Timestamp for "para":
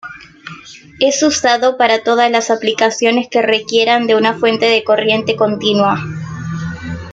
1.77-2.03